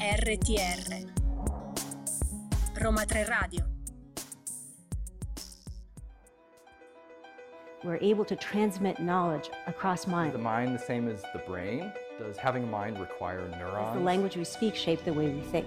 [0.00, 1.06] RTR
[2.82, 3.66] Roma 3 Radio
[7.84, 10.42] We're able to transmit knowledge across Is the mind.
[10.42, 11.92] mind the same as the brain?
[12.18, 13.88] Does having a mind require neurons?
[13.88, 15.66] Does the language we speak shape the way we think?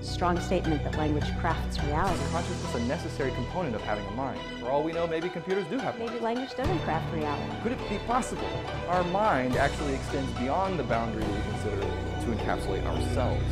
[0.00, 2.20] Strong statement that language crafts reality.
[2.30, 4.40] Consciousness a necessary component of having a mind.
[4.60, 6.22] For all we know, maybe computers do have Maybe minds.
[6.24, 7.56] language doesn't craft reality.
[7.62, 8.48] Could it be possible
[8.88, 13.44] our mind actually extends beyond the boundary we consider to encapsulate ourselves?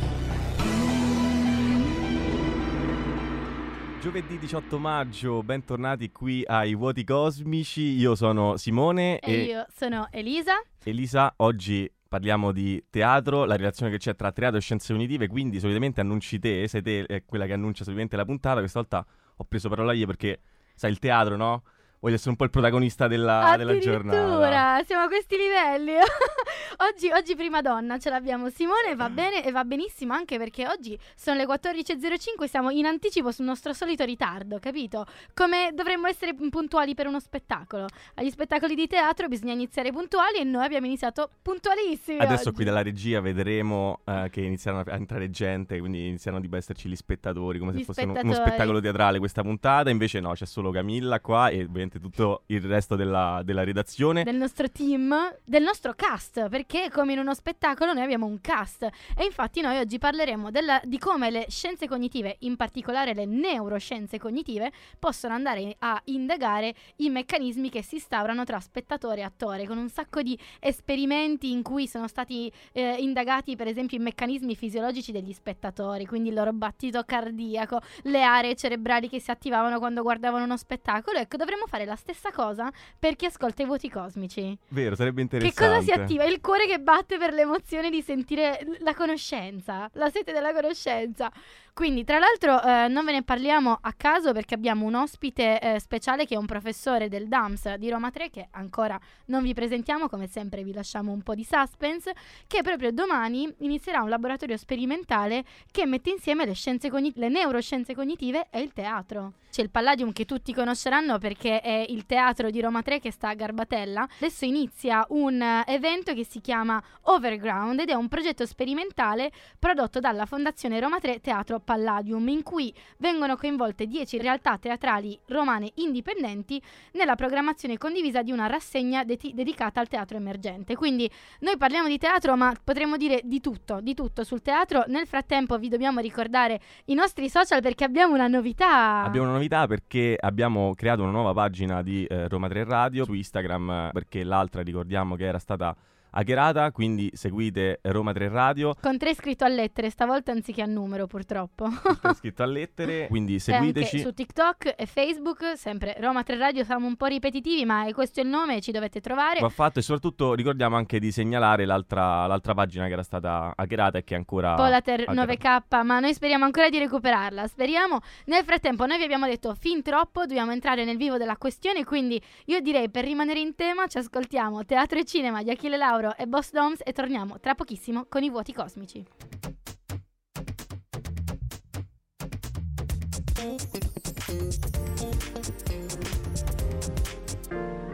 [4.01, 7.99] Giovedì 18 maggio, bentornati qui ai Vuoti Cosmici.
[7.99, 10.53] Io sono Simone E e io sono Elisa.
[10.83, 11.31] Elisa.
[11.37, 15.27] Oggi parliamo di teatro, la relazione che c'è tra teatro e scienze cognitive.
[15.27, 18.57] Quindi, solitamente annunci te, sei te quella che annuncia solitamente la puntata.
[18.57, 19.05] Questa volta
[19.35, 20.39] ho preso parola io perché,
[20.73, 21.61] sai, il teatro, no?
[22.01, 24.17] Voglio essere un po' il protagonista della, della giornata.
[24.17, 25.91] Addirittura, siamo a questi livelli.
[26.89, 28.49] oggi, oggi prima donna ce l'abbiamo.
[28.49, 33.31] Simone va bene e va benissimo anche perché oggi sono le 14.05, siamo in anticipo
[33.31, 35.05] sul nostro solito ritardo, capito?
[35.35, 37.85] Come dovremmo essere puntuali per uno spettacolo.
[38.15, 42.17] Agli spettacoli di teatro bisogna iniziare puntuali e noi abbiamo iniziato puntualissimi.
[42.17, 42.55] Adesso oggi.
[42.55, 46.89] qui dalla regia vedremo eh, che iniziano a entrare gente, quindi iniziano tipo a esserci
[46.89, 49.91] gli spettatori, come Gli se fosse uno- spettacolo teatrale questa puntata.
[49.91, 54.23] Invece no, c'è solo Camilla qua e ovviamente tutto il resto della, della redazione.
[54.23, 58.83] del nostro team, del nostro cast, perché come in uno spettacolo noi abbiamo un cast
[58.83, 64.17] e infatti noi oggi parleremo della- di come le scienze cognitive, in particolare le neuroscienze
[64.19, 69.77] cognitive, possono andare a indagare i meccanismi che si instaurano tra spettatore e attore, con
[69.77, 75.11] un sacco di esperimenti in cui sono stati eh, indagati per esempio i meccanismi fisiologici
[75.11, 80.43] degli spettatori, quindi il loro battito cardiaco, le aree cerebrali che si attivavano quando guardavano
[80.43, 81.17] uno spettacolo.
[81.19, 84.57] Ecco, dovremmo fare la stessa cosa per chi ascolta i voti cosmici.
[84.69, 85.67] Vero, sarebbe Che interessante.
[85.67, 86.23] cosa si attiva?
[86.25, 91.31] Il cuore che batte per l'emozione di sentire la conoscenza, la sete della conoscenza.
[91.73, 95.79] Quindi, tra l'altro, eh, non ve ne parliamo a caso perché abbiamo un ospite eh,
[95.79, 100.09] speciale che è un professore del DAMS di Roma 3 che ancora non vi presentiamo,
[100.09, 102.13] come sempre vi lasciamo un po' di suspense,
[102.45, 107.95] che proprio domani inizierà un laboratorio sperimentale che mette insieme le, scienze cogni- le neuroscienze
[107.95, 109.33] cognitive e il teatro.
[109.49, 113.29] C'è il Palladium che tutti conosceranno perché è il teatro di Roma 3 che sta
[113.29, 114.07] a Garbatella.
[114.17, 120.25] Adesso inizia un evento che si chiama Overground ed è un progetto sperimentale prodotto dalla
[120.25, 126.61] Fondazione Roma 3 Teatro Palladium in cui vengono coinvolte 10 realtà teatrali romane indipendenti
[126.93, 130.75] nella programmazione condivisa di una rassegna deti- dedicata al teatro emergente.
[130.75, 131.09] Quindi
[131.39, 134.83] noi parliamo di teatro ma potremmo dire di tutto, di tutto sul teatro.
[134.87, 139.03] Nel frattempo vi dobbiamo ricordare i nostri social perché abbiamo una novità.
[139.03, 143.13] Abbiamo una novità perché abbiamo creato una nuova pagina di eh, Roma 3 Radio su
[143.13, 145.75] Instagram eh, perché l'altra ricordiamo che era stata
[146.11, 151.07] hackerata, quindi seguite Roma 3 Radio, Con tre scritto a lettere, stavolta anziché a numero,
[151.07, 151.69] purtroppo.
[151.69, 153.99] tutto è scritto a lettere, quindi seguiteci.
[153.99, 158.21] su TikTok e Facebook, sempre Roma 3 Radio, siamo un po' ripetitivi, ma è questo
[158.21, 159.39] il nome, ci dovete trovare.
[159.39, 163.97] Va fatto e soprattutto ricordiamo anche di segnalare l'altra, l'altra pagina che era stata hackerata
[163.97, 165.59] e che è ancora Polater hackerata.
[165.79, 167.47] 9K, ma noi speriamo ancora di recuperarla.
[167.47, 167.99] Speriamo.
[168.25, 171.85] Nel frattempo, noi vi abbiamo detto fin troppo, dobbiamo entrare nel vivo della questione.
[171.85, 176.00] Quindi, io direi per rimanere in tema, ci ascoltiamo Teatro e Cinema di Achille Lauro
[176.09, 179.05] e Boss Doms e torniamo tra pochissimo con i vuoti cosmici.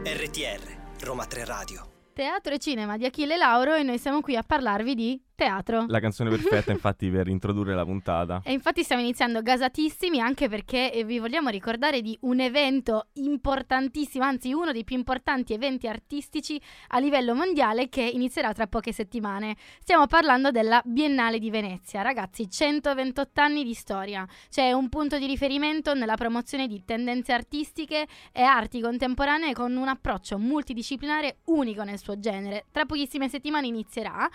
[0.04, 1.90] RTR, Roma 3 Radio.
[2.14, 5.84] Teatro e Cinema di Achille Lauro e noi siamo qui a parlarvi di teatro.
[5.86, 8.40] La canzone perfetta infatti per introdurre la puntata.
[8.44, 14.24] E infatti stiamo iniziando gasatissimi anche perché eh, vi vogliamo ricordare di un evento importantissimo,
[14.24, 19.54] anzi uno dei più importanti eventi artistici a livello mondiale che inizierà tra poche settimane.
[19.78, 22.02] Stiamo parlando della Biennale di Venezia.
[22.02, 24.26] Ragazzi, 128 anni di storia.
[24.50, 29.86] C'è un punto di riferimento nella promozione di tendenze artistiche e arti contemporanee con un
[29.86, 32.64] approccio multidisciplinare unico nel suo genere.
[32.72, 34.28] Tra pochissime settimane inizierà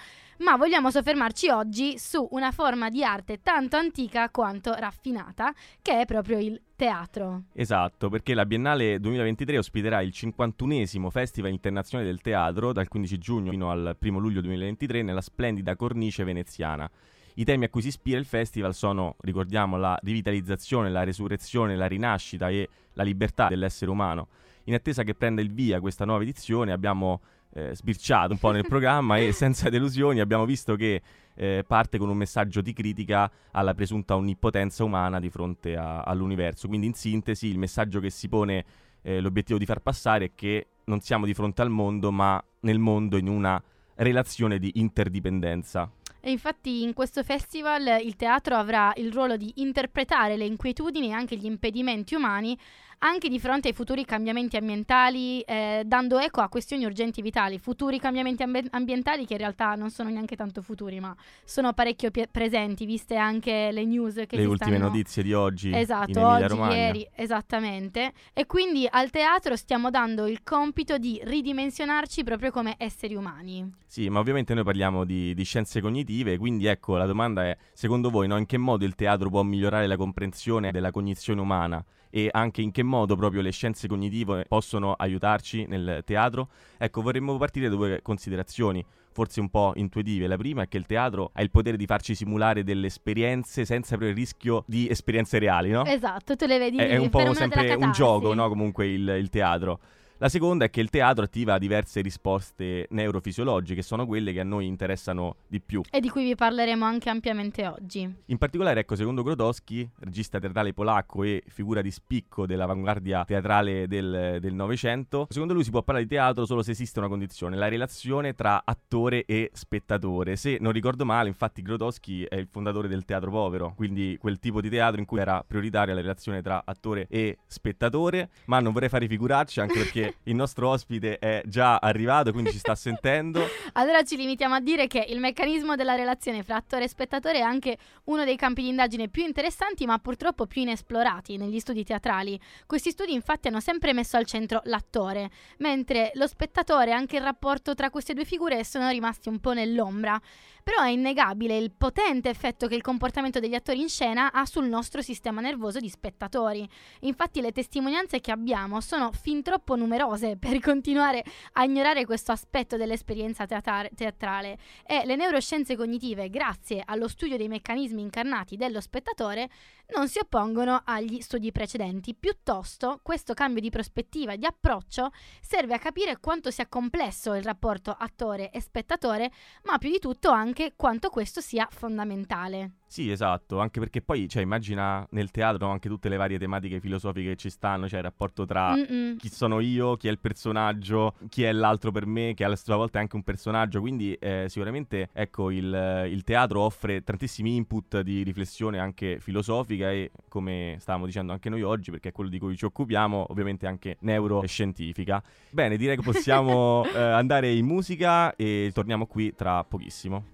[0.44, 5.51] ma vogliamo soffermarci oggi su una forma di arte tanto antica quanto raffinata,
[5.81, 7.45] che è proprio il teatro.
[7.54, 13.50] Esatto, perché la Biennale 2023 ospiterà il 51esimo Festival Internazionale del Teatro dal 15 giugno
[13.50, 16.88] fino al 1 luglio 2023 nella splendida cornice veneziana.
[17.36, 21.88] I temi a cui si ispira il festival sono, ricordiamo, la rivitalizzazione, la resurrezione, la
[21.88, 24.28] rinascita e la libertà dell'essere umano.
[24.66, 27.19] In attesa che prenda il via questa nuova edizione abbiamo
[27.54, 31.02] eh, sbirciato un po' nel programma e senza delusioni abbiamo visto che
[31.36, 36.68] eh, parte con un messaggio di critica alla presunta onnipotenza umana di fronte a- all'universo.
[36.68, 38.66] Quindi in sintesi il messaggio che si pone
[39.02, 42.80] eh, l'obiettivo di far passare è che non siamo di fronte al mondo ma nel
[42.80, 43.62] mondo in una
[43.96, 45.90] relazione di interdipendenza.
[46.26, 51.12] E infatti in questo festival il teatro avrà il ruolo di interpretare le inquietudini e
[51.12, 52.58] anche gli impedimenti umani
[53.04, 58.00] anche di fronte ai futuri cambiamenti ambientali, eh, dando eco a questioni urgenti vitali, futuri
[58.00, 62.28] cambiamenti ambi- ambientali che in realtà non sono neanche tanto futuri, ma sono parecchio pie-
[62.32, 64.90] presenti, viste anche le news che Le ultime stanno...
[64.90, 68.14] notizie di oggi Esatto, oggi, ieri, esattamente.
[68.32, 73.70] E quindi al teatro stiamo dando il compito di ridimensionarci proprio come esseri umani.
[73.86, 78.10] Sì, ma ovviamente noi parliamo di, di scienze cognitive, quindi ecco la domanda è, secondo
[78.10, 81.84] voi, no, in che modo il teatro può migliorare la comprensione della cognizione umana
[82.15, 86.50] e anche in che modo proprio le scienze cognitive possono aiutarci nel teatro?
[86.77, 90.27] Ecco, vorremmo partire da due considerazioni, forse un po' intuitive.
[90.27, 93.95] La prima è che il teatro ha il potere di farci simulare delle esperienze senza
[93.95, 95.86] avere il rischio di esperienze reali, no?
[95.86, 98.48] Esatto, tu le vedi è, è un po' sempre un gioco, no?
[98.48, 99.80] Comunque il, il teatro.
[100.18, 104.68] La seconda è che il teatro attiva diverse risposte neurofisiologiche, sono quelle che a noi
[104.68, 105.81] interessano di più.
[105.89, 108.10] E di cui vi parleremo anche ampiamente oggi.
[108.27, 114.54] In particolare, ecco, secondo Grotowski, regista teatrale polacco e figura di spicco dell'avanguardia teatrale del
[114.54, 118.33] Novecento, secondo lui si può parlare di teatro solo se esiste una condizione, la relazione
[118.33, 120.38] tra attore e spettatore.
[120.38, 124.62] Se non ricordo male, infatti Grotowski è il fondatore del teatro povero, quindi quel tipo
[124.62, 128.89] di teatro in cui era prioritaria la relazione tra attore e spettatore, ma non vorrei
[128.89, 133.42] fare figuracce anche perché il nostro ospite è già arrivato, quindi ci sta sentendo.
[133.74, 137.42] Allora ci limitiamo a dire che il meccanismo della relazione fra attore e spettatore è
[137.42, 142.40] anche uno dei campi di indagine più interessanti ma purtroppo più inesplorati negli studi teatrali.
[142.66, 147.24] Questi studi infatti hanno sempre messo al centro l'attore, mentre lo spettatore e anche il
[147.24, 150.20] rapporto tra queste due figure sono rimasti un po' nell'ombra.
[150.64, 154.66] Però è innegabile il potente effetto che il comportamento degli attori in scena ha sul
[154.68, 156.68] nostro sistema nervoso di spettatori.
[157.02, 159.93] Infatti le testimonianze che abbiamo sono fin troppo numerose
[160.40, 161.24] per continuare
[161.54, 164.57] a ignorare questo aspetto dell'esperienza teatra- teatrale.
[164.86, 169.50] E le neuroscienze cognitive, grazie allo studio dei meccanismi incarnati dello spettatore,
[169.95, 172.15] non si oppongono agli studi precedenti.
[172.15, 177.44] Piuttosto, questo cambio di prospettiva e di approccio serve a capire quanto sia complesso il
[177.44, 179.31] rapporto attore e spettatore,
[179.63, 182.71] ma più di tutto anche quanto questo sia fondamentale.
[182.94, 187.30] Sì, esatto, anche perché poi, cioè, immagina nel teatro anche tutte le varie tematiche filosofiche
[187.30, 189.18] che ci stanno, cioè il rapporto tra Mm-mm.
[189.18, 192.75] chi sono io, chi è il personaggio, chi è l'altro per me, che alla sua
[192.75, 198.01] volta è anche un personaggio, quindi eh, sicuramente, ecco, il, il teatro offre tantissimi input
[198.01, 202.40] di riflessione anche filosofica e, come stavamo dicendo anche noi oggi, perché è quello di
[202.40, 205.22] cui ci occupiamo, ovviamente anche neuroscientifica.
[205.50, 210.25] Bene, direi che possiamo eh, andare in musica e torniamo qui tra pochissimo.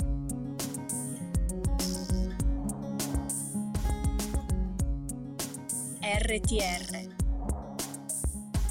[6.01, 7.07] RTR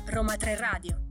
[0.06, 1.07] Roma 3 Radio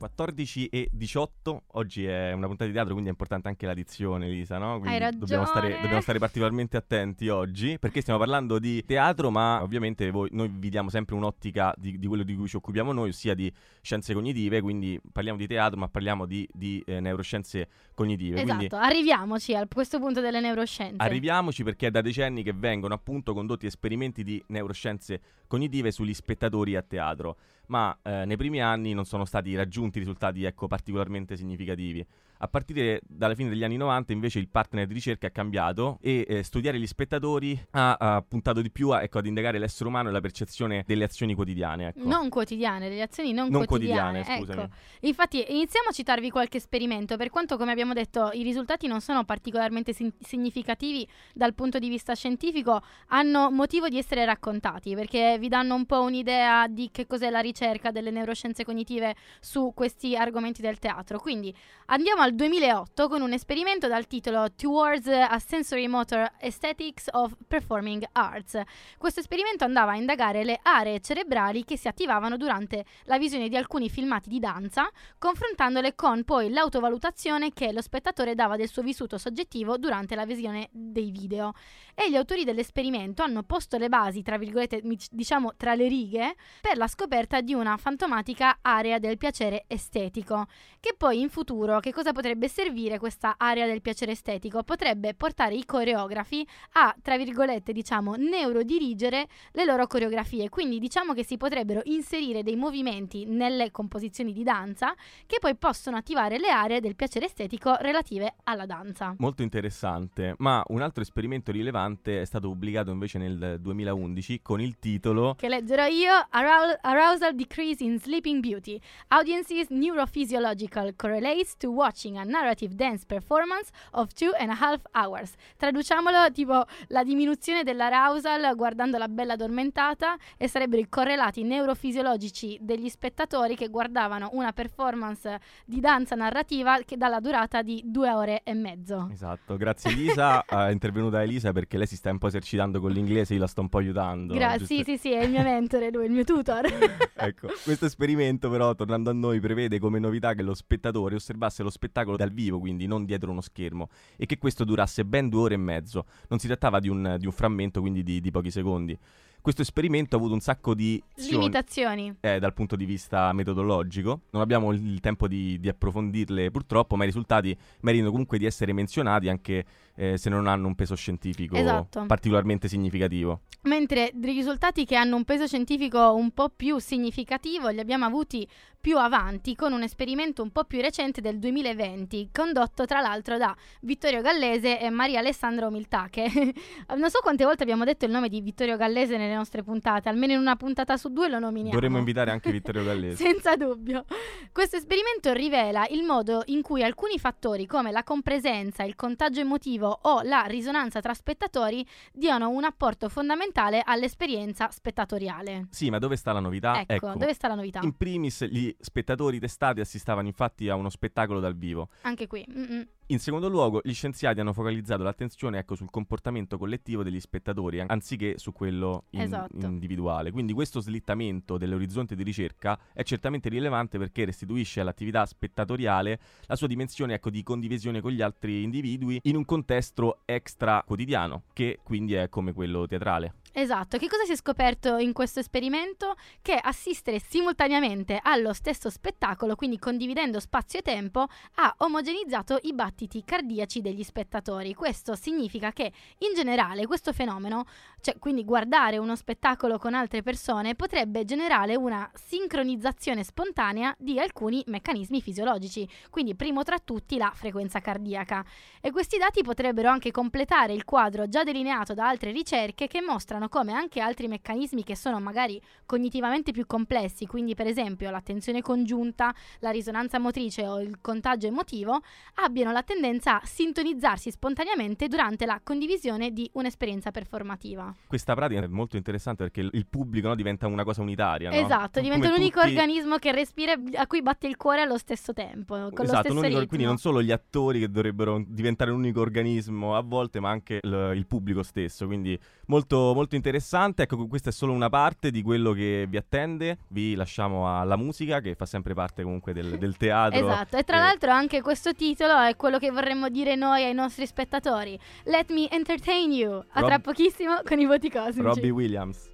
[0.00, 4.30] 14 e 18, oggi è una puntata di teatro, quindi è importante anche la dizione,
[4.30, 4.78] Lisa, no?
[4.80, 5.82] Quindi Hai Dobbiamo stare, ragione.
[5.82, 10.70] dobbiamo stare particolarmente attenti oggi, perché stiamo parlando di teatro, ma ovviamente voi- noi vi
[10.70, 13.52] diamo sempre un'ottica di, di quello di cui ci occupiamo noi, ossia di
[13.82, 18.42] scienze cognitive, quindi parliamo di teatro, ma parliamo di, di, eh, neuroscienze cognitive.
[18.42, 20.96] Quindi Esatto, arriviamoci a questo punto delle neuroscienze.
[20.96, 26.74] Arriviamoci perché è da decenni che vengono appunto condotti esperimenti di neuroscienze cognitive sugli spettatori
[26.74, 27.36] a teatro,
[27.70, 32.04] ma eh, nei primi anni non sono stati raggiunti risultati ecco, particolarmente significativi.
[32.42, 36.24] A partire dalla fine degli anni 90 invece il partner di ricerca è cambiato e
[36.26, 40.08] eh, studiare gli spettatori ha, ha puntato di più a, ecco, ad indagare l'essere umano
[40.08, 41.88] e la percezione delle azioni quotidiane.
[41.88, 42.08] Ecco.
[42.08, 44.44] Non quotidiane, delle azioni non, Non quotidiane, Ecco.
[44.46, 44.68] scusami.
[45.00, 49.24] Infatti, iniziamo a citarvi qualche esperimento, per quanto, come abbiamo detto, i risultati non sono
[49.24, 55.48] particolarmente sin- significativi dal punto di vista scientifico, hanno motivo di essere raccontati, perché vi
[55.48, 60.62] danno un po' un'idea di che cos'è la ricerca delle neuroscienze cognitive su questi argomenti
[60.62, 61.18] del teatro.
[61.18, 61.54] Quindi
[61.86, 68.06] andiamo al 2008 con un esperimento dal titolo Towards a Sensory Motor Aesthetics of Performing
[68.12, 68.60] Arts.
[68.96, 73.56] Questo esperimento andava a indagare le aree cerebrali che si attivavano durante la visione di
[73.56, 79.18] alcuni filmati di danza, confrontandole con poi l'autovalutazione che lo spettatore dava del suo vissuto
[79.18, 81.52] soggettivo durante la visione dei video.
[81.94, 86.76] E gli autori dell'esperimento hanno posto le basi, tra virgolette, diciamo tra le righe, per
[86.76, 90.46] la scoperta di una fantomatica area del piacere estetico,
[90.78, 94.62] che poi in futuro che cosa potrebbe servire questa area del piacere estetico?
[94.62, 100.48] Potrebbe portare i coreografi a, tra virgolette, diciamo, neurodirigere le loro coreografie.
[100.48, 104.94] Quindi diciamo che si potrebbero inserire dei movimenti nelle composizioni di danza
[105.26, 109.14] che poi possono attivare le aree del piacere estetico relative alla danza.
[109.18, 114.78] Molto interessante, ma un altro esperimento rilevante è stato pubblicato invece nel 2011 con il
[114.78, 118.78] titolo Che leggerò io, Arou- Arousal decrease in sleeping beauty.
[119.08, 125.32] Audiences' neurophysiological correlates to watching a narrative dance performance of two and a half hours.
[125.56, 132.88] Traduciamolo tipo la diminuzione dell'arousal guardando la bella addormentata e sarebbero i correlati neurofisiologici degli
[132.88, 138.54] spettatori che guardavano una performance di danza narrativa che dalla durata di due ore e
[138.54, 139.08] mezzo.
[139.12, 143.34] Esatto, grazie Elisa, è intervenuta Elisa perché lei si sta un po' esercitando con l'inglese,
[143.34, 144.34] io la sto un po' aiutando.
[144.34, 146.66] Grazie, sì, sì, sì, è il mio mentore lui, il mio tutor.
[147.14, 151.70] ecco, questo esperimento però, tornando a noi, prevede come novità che lo spettatore osservasse lo
[151.70, 155.54] spettacolo dal vivo, quindi non dietro uno schermo, e che questo durasse ben due ore
[155.54, 156.06] e mezzo.
[156.28, 158.98] Non si trattava di un, di un frammento, quindi di, di pochi secondi
[159.40, 164.22] questo esperimento ha avuto un sacco di limitazioni eh, dal punto di vista metodologico.
[164.30, 168.72] Non abbiamo il tempo di, di, approfondirle purtroppo, ma i risultati meritano comunque di essere
[168.72, 169.64] menzionati anche
[170.00, 172.06] eh, se non hanno un peso scientifico esatto.
[172.06, 173.40] particolarmente significativo.
[173.62, 178.48] Mentre dei risultati che hanno un peso scientifico un po' più significativo li abbiamo avuti
[178.80, 183.54] più avanti con un esperimento un po' più recente del 2020, condotto tra l'altro da
[183.82, 186.24] Vittorio Gallese e Maria Alessandra Umiltà, che
[186.96, 190.32] non so quante volte abbiamo detto il nome di Vittorio Gallese nelle nostre puntate, almeno
[190.32, 191.74] in una puntata su due lo nominiamo.
[191.74, 193.22] Dovremmo invitare anche Vittorio Gallese.
[193.22, 194.06] Senza dubbio.
[194.50, 199.89] Questo esperimento rivela il modo in cui alcuni fattori come la compresenza, il contagio emotivo
[199.90, 205.68] o la risonanza tra spettatori diano un apporto fondamentale all'esperienza spettatoriale.
[205.70, 206.80] Sì, ma dove sta la novità?
[206.80, 207.18] Ecco, ecco.
[207.18, 207.80] dove sta la novità?
[207.82, 211.88] In primis gli spettatori testati assistavano infatti a uno spettacolo dal vivo.
[212.02, 212.46] Anche qui.
[212.50, 212.86] Mm-mm.
[213.10, 218.38] In secondo luogo, gli scienziati hanno focalizzato l'attenzione ecco, sul comportamento collettivo degli spettatori, anziché
[218.38, 219.66] su quello in- esatto.
[219.66, 220.30] individuale.
[220.30, 226.68] Quindi questo slittamento dell'orizzonte di ricerca è certamente rilevante perché restituisce all'attività spettatoriale la sua
[226.68, 232.14] dimensione ecco, di condivisione con gli altri individui in un contesto extra quotidiano, che quindi
[232.14, 233.34] è come quello teatrale.
[233.52, 236.14] Esatto, che cosa si è scoperto in questo esperimento?
[236.40, 241.26] Che assistere simultaneamente allo stesso spettacolo, quindi condividendo spazio e tempo,
[241.56, 244.74] ha omogenizzato i battiti cardiaci degli spettatori.
[244.74, 247.64] Questo significa che in generale questo fenomeno,
[248.00, 254.62] cioè quindi guardare uno spettacolo con altre persone, potrebbe generare una sincronizzazione spontanea di alcuni
[254.66, 258.44] meccanismi fisiologici, quindi primo tra tutti la frequenza cardiaca.
[258.80, 263.48] E questi dati potrebbero anche completare il quadro già delineato da altre ricerche che mostrano
[263.48, 269.34] come anche altri meccanismi che sono magari cognitivamente più complessi, quindi per esempio l'attenzione congiunta,
[269.60, 272.00] la risonanza motrice o il contagio emotivo,
[272.36, 277.89] abbiano la tendenza a sintonizzarsi spontaneamente durante la condivisione di un'esperienza performativa.
[278.06, 281.50] Questa pratica è molto interessante perché il pubblico no, diventa una cosa unitaria.
[281.50, 281.56] No?
[281.56, 282.76] Esatto, diventa come un unico tutti...
[282.76, 285.90] organismo che respira a cui batte il cuore allo stesso tempo.
[285.92, 289.96] Con esatto, lo unico, quindi non solo gli attori che dovrebbero diventare un unico organismo
[289.96, 292.06] a volte, ma anche il, il pubblico stesso.
[292.06, 294.04] Quindi molto, molto interessante.
[294.04, 296.78] Ecco, questa è solo una parte di quello che vi attende.
[296.88, 300.38] Vi lasciamo alla musica che fa sempre parte comunque del, del teatro.
[300.38, 301.00] esatto, e tra e...
[301.00, 304.98] l'altro anche questo titolo è quello che vorremmo dire noi ai nostri spettatori.
[305.24, 306.62] Let me entertain you.
[306.70, 306.88] A Rob...
[306.88, 308.40] tra pochissimo con i voti cosmici.
[308.42, 309.30] Robbie Williams.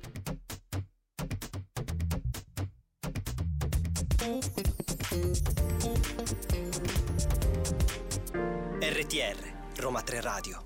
[8.80, 10.64] RTR Roma 3 Radio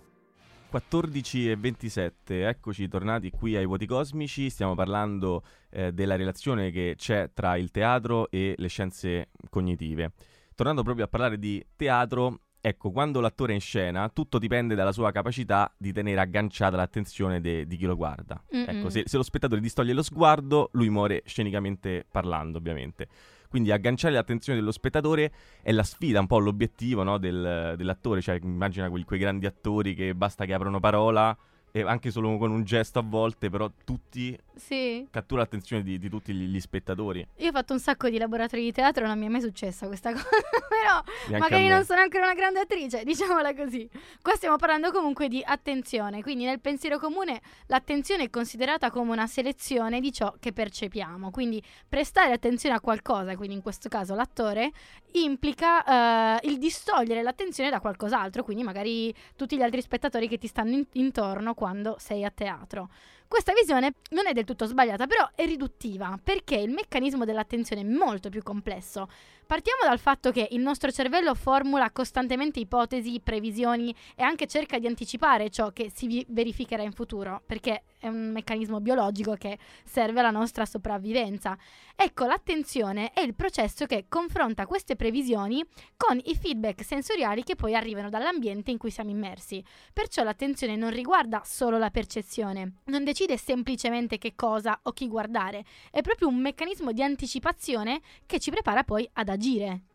[0.69, 6.95] 14 e 27, eccoci tornati qui ai Vuoti Cosmici, stiamo parlando eh, della relazione che
[6.97, 10.13] c'è tra il teatro e le scienze cognitive.
[10.55, 14.93] Tornando proprio a parlare di teatro, ecco, quando l'attore è in scena, tutto dipende dalla
[14.93, 18.43] sua capacità di tenere agganciata l'attenzione de- di chi lo guarda.
[18.55, 18.65] Mm-mm.
[18.69, 23.09] Ecco, se, se lo spettatore distoglie lo sguardo, lui muore scenicamente parlando, ovviamente.
[23.49, 28.21] Quindi agganciare l'attenzione dello spettatore è la sfida, un po' l'obiettivo no, del, dell'attore.
[28.21, 31.37] Cioè, immagina quei, quei grandi attori che basta che aprono parola
[31.73, 35.07] e anche solo con un gesto a volte, però tutti sì.
[35.11, 37.27] cattura l'attenzione di, di tutti gli, gli, spettatori.
[37.37, 40.13] Io ho fatto un sacco di laboratori di teatro, non mi è mai successa questa
[40.13, 40.29] cosa,
[40.69, 43.89] però Neanche magari non sono ancora una grande attrice, diciamola così.
[44.21, 49.27] Qua stiamo parlando comunque di attenzione, quindi nel pensiero comune l'attenzione è considerata come una
[49.27, 54.73] selezione di ciò che percepiamo, quindi prestare attenzione a qualcosa, quindi in questo caso l'attore,
[55.13, 60.47] implica uh, il distogliere l'attenzione da qualcos'altro, quindi magari tutti gli altri spettatori che ti
[60.47, 62.89] stanno in- intorno quando sei a teatro.
[63.29, 67.85] Questa visione non è del tutto sbagliata, però è riduttiva, perché il meccanismo dell'attenzione è
[67.85, 69.11] molto più complesso.
[69.51, 74.87] Partiamo dal fatto che il nostro cervello formula costantemente ipotesi, previsioni e anche cerca di
[74.87, 80.31] anticipare ciò che si verificherà in futuro, perché è un meccanismo biologico che serve alla
[80.31, 81.59] nostra sopravvivenza.
[81.97, 85.67] Ecco, l'attenzione è il processo che confronta queste previsioni
[85.97, 89.63] con i feedback sensoriali che poi arrivano dall'ambiente in cui siamo immersi.
[89.93, 95.65] Perciò l'attenzione non riguarda solo la percezione, non decide semplicemente che cosa o chi guardare,
[95.91, 99.39] è proprio un meccanismo di anticipazione che ci prepara poi ad agire.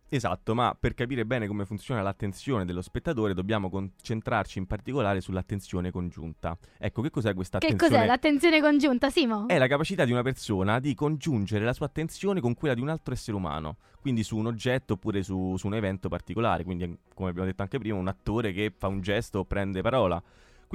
[0.07, 5.91] Esatto, ma per capire bene come funziona l'attenzione dello spettatore dobbiamo concentrarci in particolare sull'attenzione
[5.91, 6.57] congiunta.
[6.77, 7.95] Ecco, che cos'è questa Che attenzione?
[7.95, 9.47] cos'è l'attenzione congiunta, Simo?
[9.47, 12.89] È la capacità di una persona di congiungere la sua attenzione con quella di un
[12.89, 17.31] altro essere umano, quindi su un oggetto oppure su, su un evento particolare, quindi come
[17.31, 20.21] abbiamo detto anche prima, un attore che fa un gesto o prende parola.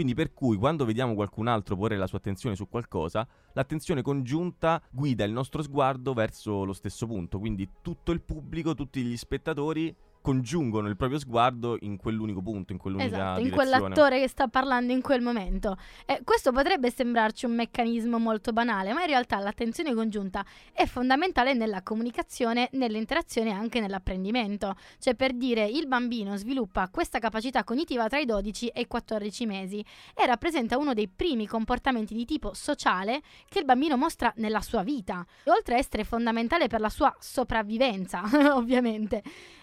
[0.01, 4.83] Quindi per cui quando vediamo qualcun altro porre la sua attenzione su qualcosa, l'attenzione congiunta
[4.91, 9.95] guida il nostro sguardo verso lo stesso punto, quindi tutto il pubblico, tutti gli spettatori
[10.21, 13.79] congiungono il proprio sguardo in quell'unico punto, in quell'unica Esatto, in direzione.
[13.79, 15.77] quell'attore che sta parlando in quel momento.
[16.07, 21.55] E questo potrebbe sembrarci un meccanismo molto banale, ma in realtà l'attenzione congiunta è fondamentale
[21.55, 24.75] nella comunicazione, nell'interazione e anche nell'apprendimento.
[24.99, 29.47] Cioè, per dire, il bambino sviluppa questa capacità cognitiva tra i 12 e i 14
[29.47, 29.85] mesi
[30.15, 34.83] e rappresenta uno dei primi comportamenti di tipo sociale che il bambino mostra nella sua
[34.83, 38.23] vita, oltre a essere fondamentale per la sua sopravvivenza,
[38.55, 39.23] ovviamente.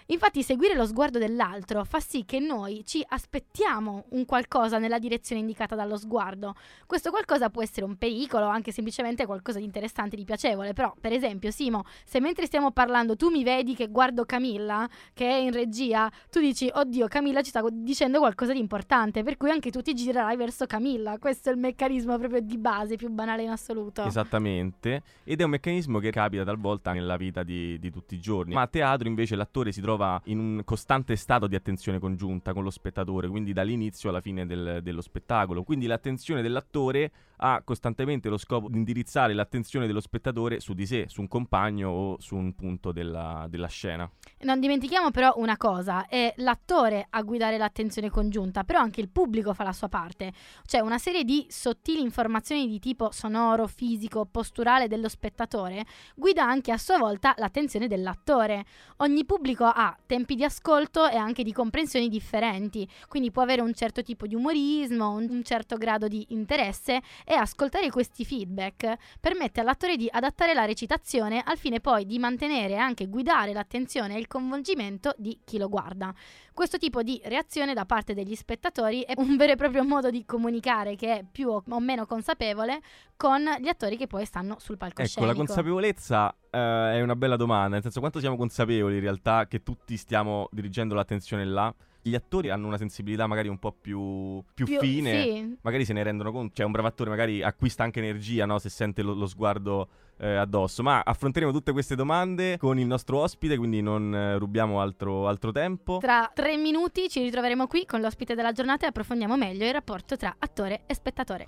[0.09, 5.41] Infatti seguire lo sguardo dell'altro fa sì che noi ci aspettiamo un qualcosa nella direzione
[5.41, 6.55] indicata dallo sguardo.
[6.85, 11.11] Questo qualcosa può essere un pericolo anche semplicemente qualcosa di interessante, di piacevole, però per
[11.11, 15.51] esempio Simo, se mentre stiamo parlando tu mi vedi che guardo Camilla, che è in
[15.51, 19.81] regia, tu dici oddio Camilla ci sta dicendo qualcosa di importante, per cui anche tu
[19.81, 21.17] ti girerai verso Camilla.
[21.19, 24.05] Questo è il meccanismo proprio di base, più banale in assoluto.
[24.05, 28.53] Esattamente, ed è un meccanismo che capita talvolta nella vita di, di tutti i giorni.
[28.53, 29.95] Ma a teatro invece l'attore si trova
[30.25, 34.80] in un costante stato di attenzione congiunta con lo spettatore, quindi dall'inizio alla fine del-
[34.82, 35.63] dello spettacolo.
[35.63, 41.06] Quindi l'attenzione dell'attore ha costantemente lo scopo di indirizzare l'attenzione dello spettatore su di sé,
[41.08, 44.10] su un compagno o su un punto della, della scena.
[44.39, 49.53] Non dimentichiamo però una cosa, è l'attore a guidare l'attenzione congiunta, però anche il pubblico
[49.53, 50.32] fa la sua parte.
[50.65, 56.72] Cioè una serie di sottili informazioni di tipo sonoro, fisico, posturale dello spettatore guida anche
[56.72, 58.65] a sua volta l'attenzione dell'attore.
[58.98, 63.74] Ogni pubblico ha tempi di ascolto e anche di comprensioni differenti, quindi può avere un
[63.74, 69.59] certo tipo di umorismo, un, un certo grado di interesse e ascoltare questi feedback permette
[69.59, 74.20] all'attore di adattare la recitazione al fine poi di mantenere e anche guidare l'attenzione e
[74.20, 76.13] il coinvolgimento di chi lo guarda.
[76.53, 80.24] Questo tipo di reazione da parte degli spettatori è un vero e proprio modo di
[80.24, 82.79] comunicare che è più o meno consapevole
[83.18, 85.33] con gli attori che poi stanno sul Ecco, la palcoscenico.
[85.35, 86.57] consapevolezza eh,
[86.94, 90.96] è una bella domanda, nel senso quanto siamo consapevoli in realtà che tutti stiamo dirigendo
[90.96, 91.74] l'attenzione là.
[92.07, 95.57] Gli attori hanno una sensibilità magari un po' più, più, Più- fine, sì.
[95.61, 98.59] magari se ne rendono conto, cioè un bravo attore magari acquista anche energia no?
[98.59, 99.89] se sente lo, lo sguardo
[100.20, 104.79] eh, addosso, ma affronteremo tutte queste domande con il nostro ospite, quindi non eh, rubiamo
[104.79, 105.98] altro, altro tempo.
[105.98, 110.15] Tra tre minuti ci ritroveremo qui con l'ospite della giornata e approfondiamo meglio il rapporto
[110.15, 111.48] tra attore e spettatore.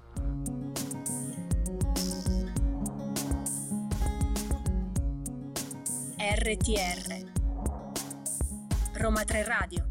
[6.17, 7.27] RTR
[8.93, 9.88] Roma 3 Radio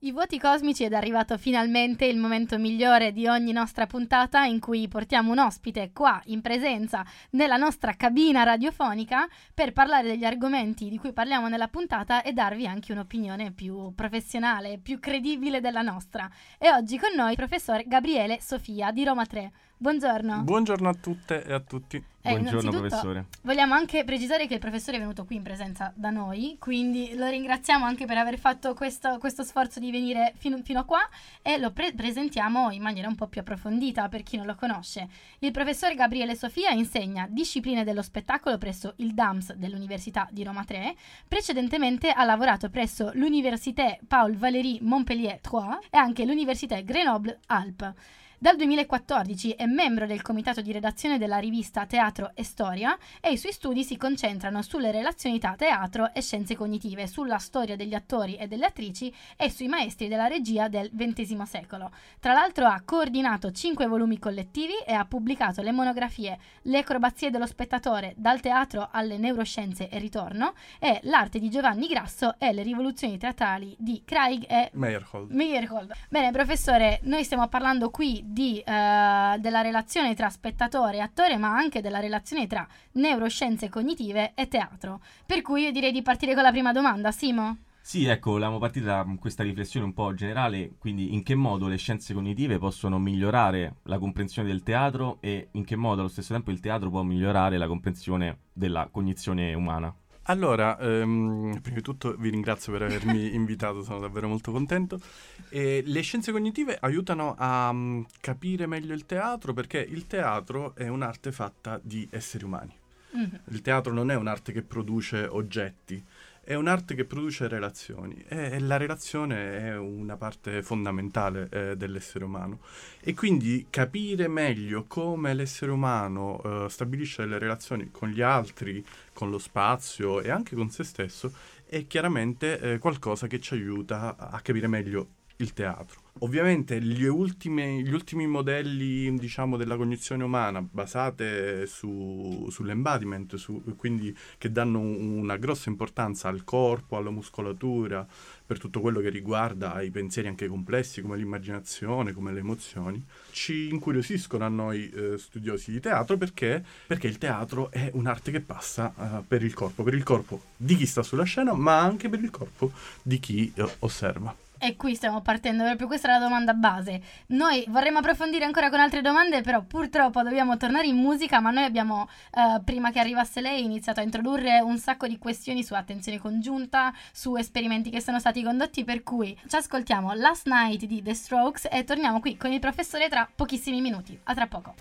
[0.00, 4.60] I voti cosmici ed è arrivato finalmente il momento migliore di ogni nostra puntata in
[4.60, 10.88] cui portiamo un ospite qua in presenza nella nostra cabina radiofonica per parlare degli argomenti
[10.88, 16.30] di cui parliamo nella puntata e darvi anche un'opinione più professionale, più credibile della nostra.
[16.58, 19.50] E oggi con noi il professor Gabriele Sofia di Roma 3.
[19.80, 20.42] Buongiorno.
[20.42, 22.02] Buongiorno a tutte e a tutti.
[22.22, 23.26] Eh, Buongiorno professore.
[23.42, 27.28] Vogliamo anche precisare che il professore è venuto qui in presenza da noi, quindi lo
[27.28, 31.08] ringraziamo anche per aver fatto questo, questo sforzo di venire fino, fino a qua
[31.42, 35.08] e lo pre- presentiamo in maniera un po' più approfondita per chi non lo conosce.
[35.38, 40.96] Il professore Gabriele Sofia insegna discipline dello spettacolo presso il DAMS dell'Università di Roma 3.
[41.28, 47.94] Precedentemente ha lavorato presso l'Université Paul Valéry Montpellier 3 e anche l'Université Grenoble Alpes.
[48.40, 53.36] Dal 2014 è membro del comitato di redazione della rivista Teatro e Storia e i
[53.36, 58.36] suoi studi si concentrano sulle relazioni tra teatro e scienze cognitive, sulla storia degli attori
[58.36, 61.90] e delle attrici e sui maestri della regia del XX secolo.
[62.20, 67.46] Tra l'altro ha coordinato cinque volumi collettivi e ha pubblicato le monografie Le acrobazie dello
[67.46, 73.18] spettatore dal teatro alle neuroscienze e ritorno e L'arte di Giovanni Grasso e le rivoluzioni
[73.18, 75.32] teatrali di Craig e Meyerhold.
[75.32, 75.88] Miracle.
[76.08, 81.54] Bene, professore, noi stiamo parlando qui di, eh, della relazione tra spettatore e attore, ma
[81.54, 85.00] anche della relazione tra neuroscienze cognitive e teatro.
[85.24, 87.58] Per cui io direi di partire con la prima domanda, Simo.
[87.80, 91.78] Sì, ecco, volevamo partire da questa riflessione un po' generale, quindi in che modo le
[91.78, 96.50] scienze cognitive possono migliorare la comprensione del teatro e in che modo allo stesso tempo
[96.50, 99.94] il teatro può migliorare la comprensione della cognizione umana.
[100.30, 105.00] Allora, ehm, prima di tutto vi ringrazio per avermi invitato, sono davvero molto contento.
[105.48, 110.86] E le scienze cognitive aiutano a um, capire meglio il teatro perché il teatro è
[110.86, 112.74] un'arte fatta di esseri umani.
[113.16, 113.34] Mm-hmm.
[113.48, 116.04] Il teatro non è un'arte che produce oggetti,
[116.48, 122.60] è un'arte che produce relazioni e la relazione è una parte fondamentale eh, dell'essere umano.
[123.00, 128.82] E quindi capire meglio come l'essere umano eh, stabilisce delle relazioni con gli altri,
[129.12, 131.30] con lo spazio e anche con se stesso
[131.66, 136.06] è chiaramente eh, qualcosa che ci aiuta a capire meglio il teatro.
[136.20, 144.16] Ovviamente gli ultimi, gli ultimi modelli diciamo, della cognizione umana basate su, sull'embodiment, su, quindi
[144.36, 148.04] che danno una grossa importanza al corpo, alla muscolatura,
[148.44, 153.68] per tutto quello che riguarda i pensieri anche complessi come l'immaginazione, come le emozioni, ci
[153.68, 158.92] incuriosiscono a noi eh, studiosi di teatro perché, perché, il teatro è un'arte che passa
[158.96, 162.20] uh, per il corpo, per il corpo di chi sta sulla scena, ma anche per
[162.20, 162.72] il corpo
[163.02, 164.34] di chi uh, osserva.
[164.60, 167.00] E qui stiamo partendo, proprio questa è la domanda base.
[167.28, 171.62] Noi vorremmo approfondire ancora con altre domande, però purtroppo dobbiamo tornare in musica, ma noi
[171.62, 176.18] abbiamo, eh, prima che arrivasse lei, iniziato a introdurre un sacco di questioni su attenzione
[176.18, 181.14] congiunta, su esperimenti che sono stati condotti, per cui ci ascoltiamo Last Night di The
[181.14, 184.18] Strokes e torniamo qui con il professore tra pochissimi minuti.
[184.24, 184.74] A tra poco.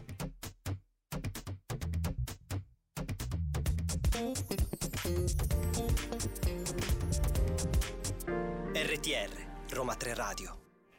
[8.73, 10.57] RTR Roma 3 Radio.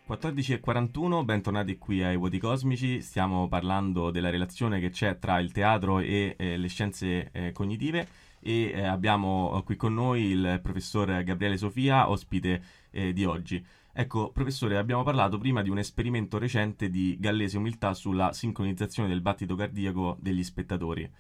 [0.09, 6.01] 14.41, bentornati qui ai Vuoti Cosmici, stiamo parlando della relazione che c'è tra il teatro
[6.01, 8.07] e eh, le scienze eh, cognitive
[8.41, 13.65] e eh, abbiamo qui con noi il professor Gabriele Sofia, ospite eh, di oggi.
[13.93, 19.21] Ecco, professore, abbiamo parlato prima di un esperimento recente di Gallese Umiltà sulla sincronizzazione del
[19.21, 21.11] battito cardiaco degli spettatori.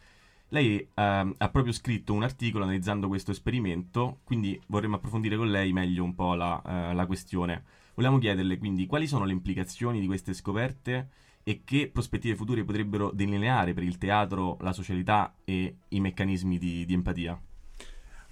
[0.50, 5.72] Lei eh, ha proprio scritto un articolo analizzando questo esperimento, quindi vorremmo approfondire con lei
[5.72, 7.64] meglio un po' la, eh, la questione.
[7.94, 11.08] Vogliamo chiederle quindi quali sono le implicazioni di queste scoperte
[11.42, 16.86] e che prospettive future potrebbero delineare per il teatro, la socialità e i meccanismi di,
[16.86, 17.38] di empatia.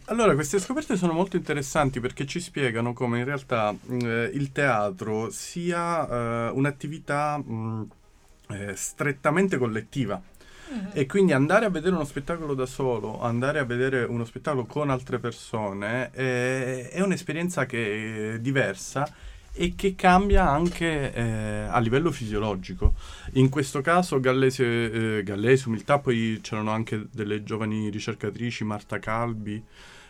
[0.09, 5.31] Allora, queste scoperte sono molto interessanti perché ci spiegano come in realtà eh, il teatro
[5.31, 7.89] sia eh, un'attività mh,
[8.51, 10.23] eh, strettamente collettiva
[10.93, 14.91] E quindi andare a vedere uno spettacolo da solo, andare a vedere uno spettacolo con
[14.91, 19.09] altre persone è, è un'esperienza che è diversa
[19.59, 22.95] e che cambia anche eh, a livello fisiologico.
[23.35, 29.63] In questo caso Gallese, eh, Gallese, Umiltà, poi c'erano anche delle giovani ricercatrici, Marta Calbi,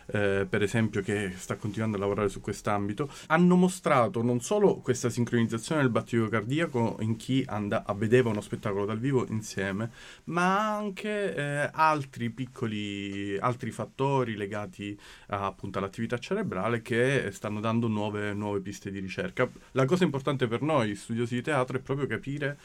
[0.07, 5.09] eh, per esempio, che sta continuando a lavorare su quest'ambito, hanno mostrato non solo questa
[5.09, 9.91] sincronizzazione del battito cardiaco in chi and- vedeva uno spettacolo dal vivo insieme,
[10.25, 17.87] ma anche eh, altri piccoli altri fattori legati a, appunto all'attività cerebrale che stanno dando
[17.87, 19.49] nuove, nuove piste di ricerca.
[19.71, 22.57] La cosa importante per noi, studiosi di teatro, è proprio capire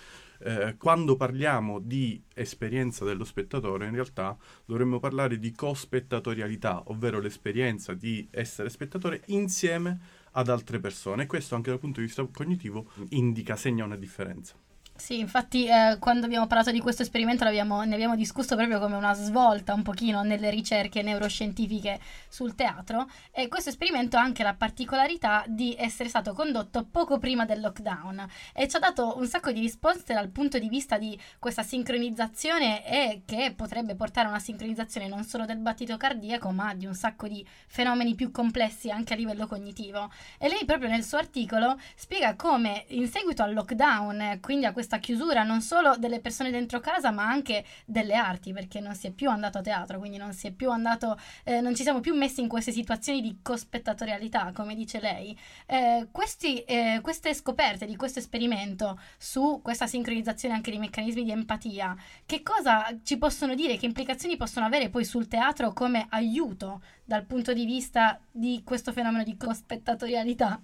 [0.45, 7.95] eh, quando parliamo di esperienza dello spettatore, in realtà dovremmo parlare di cospettatorialità, ovvero l'esperienza
[7.95, 9.99] di essere spettatore insieme
[10.33, 11.25] ad altre persone.
[11.25, 14.62] E questo anche dal punto di vista cognitivo indica, segna una differenza.
[15.03, 19.15] Sì, infatti eh, quando abbiamo parlato di questo esperimento ne abbiamo discusso proprio come una
[19.15, 25.43] svolta un pochino nelle ricerche neuroscientifiche sul teatro e questo esperimento ha anche la particolarità
[25.49, 29.59] di essere stato condotto poco prima del lockdown e ci ha dato un sacco di
[29.59, 35.09] risposte dal punto di vista di questa sincronizzazione e che potrebbe portare a una sincronizzazione
[35.09, 39.17] non solo del battito cardiaco ma di un sacco di fenomeni più complessi anche a
[39.17, 40.13] livello cognitivo.
[40.39, 44.91] E lei proprio nel suo articolo spiega come in seguito al lockdown, quindi a questo
[44.93, 49.07] questa chiusura non solo delle persone dentro casa, ma anche delle arti, perché non si
[49.07, 52.01] è più andato a teatro, quindi non si è più andato, eh, non ci siamo
[52.01, 55.39] più messi in queste situazioni di cospettatorialità, come dice lei.
[55.67, 61.31] Eh, questi, eh, queste scoperte di questo esperimento su questa sincronizzazione anche di meccanismi di
[61.31, 66.83] empatia, che cosa ci possono dire, che implicazioni possono avere poi sul teatro come aiuto
[67.05, 70.61] dal punto di vista di questo fenomeno di cospettatorialità?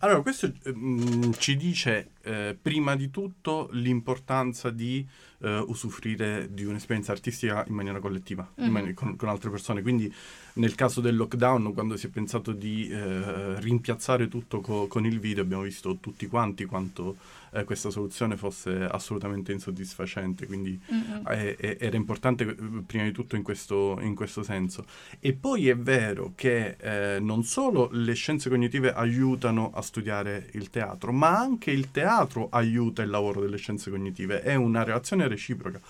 [0.00, 5.06] Allora, questo mm, ci dice eh, prima di tutto l'importanza di
[5.40, 8.66] eh, usufruire di un'esperienza artistica in maniera collettiva, mm-hmm.
[8.66, 9.82] in man- con, con, altre persone.
[9.82, 10.12] Quindi
[10.54, 15.18] nel caso del lockdown, quando si è pensato di eh, rimpiazzare tutto co- con il
[15.18, 17.16] video, abbiamo visto tutti quanti quanto
[17.50, 21.26] eh, questa soluzione fosse assolutamente insoddisfacente, quindi mm-hmm.
[21.26, 22.54] è, è, era importante eh,
[22.86, 24.84] prima di tutto in questo, in questo, senso.
[25.18, 30.70] E poi è vero che eh, non solo le scienze cognitive aiutano a studiare il
[30.70, 35.80] teatro, ma anche il teatro aiuta il lavoro delle scienze cognitive, è una relazione reciproca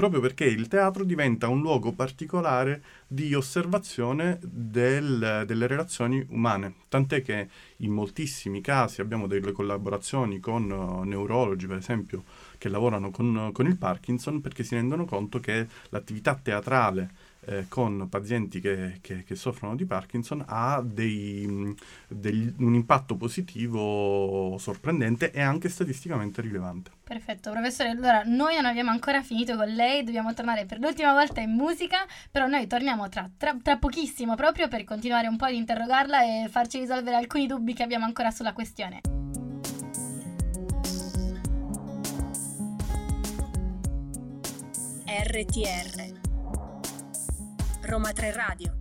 [0.00, 7.20] proprio perché il teatro diventa un luogo particolare di osservazione del- delle relazioni umane, tant'è
[7.20, 12.24] che in moltissimi casi abbiamo delle collaborazioni con eh, neurologi, per esempio,
[12.56, 17.10] che lavorano con, con il Parkinson perché si rendono conto che l'attività teatrale
[17.46, 21.74] eh, con pazienti che, che- che soffrono di Parkinson ha dei, mh,
[22.08, 26.90] degli- un impatto positivo sorprendente e anche statisticamente rilevante.
[27.04, 27.90] Perfetto, professore.
[27.90, 31.98] Allora, noi non abbiamo ancora finito con lei, dobbiamo tornare per l'ultima volta in musica,
[32.30, 36.48] però noi torniamo tra, tra- tra pochissimo proprio per continuare un po' ad interrogarla e
[36.48, 39.00] farci risolvere alcuni dubbi che abbiamo ancora sulla questione.
[45.06, 46.19] RTR
[47.90, 48.72] Roma 3 Radio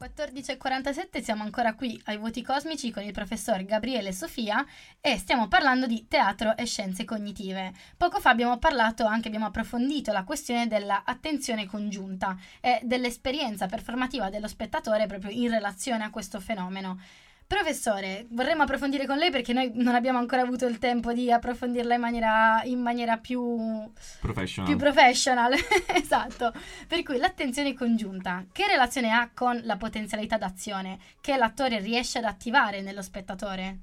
[0.00, 4.64] 14.47 siamo ancora qui ai Voti Cosmici con il professor Gabriele Sofia
[5.00, 7.72] e stiamo parlando di teatro e scienze cognitive.
[7.96, 14.30] Poco fa abbiamo parlato, anche abbiamo approfondito la questione della attenzione congiunta e dell'esperienza performativa
[14.30, 17.00] dello spettatore proprio in relazione a questo fenomeno.
[17.46, 21.94] Professore, vorremmo approfondire con lei perché noi non abbiamo ancora avuto il tempo di approfondirla
[21.94, 23.88] in maniera, in maniera più
[24.20, 24.68] Professional.
[24.68, 25.52] più professional,
[25.94, 26.52] esatto.
[26.88, 32.24] Per cui l'attenzione congiunta, che relazione ha con la potenzialità d'azione che l'attore riesce ad
[32.24, 33.78] attivare nello spettatore?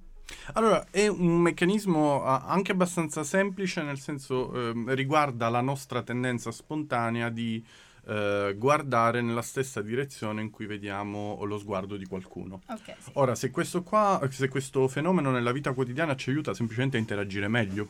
[0.53, 7.29] Allora, è un meccanismo anche abbastanza semplice, nel senso ehm, riguarda la nostra tendenza spontanea
[7.29, 7.63] di
[8.05, 12.61] eh, guardare nella stessa direzione in cui vediamo lo sguardo di qualcuno.
[12.67, 13.11] Ok, sì.
[13.13, 17.47] Ora, se questo, qua, se questo fenomeno nella vita quotidiana ci aiuta semplicemente a interagire
[17.47, 17.89] meglio,